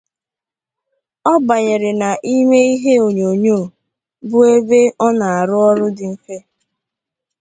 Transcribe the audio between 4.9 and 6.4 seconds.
ọ na-arụ ọrụ dị nfe.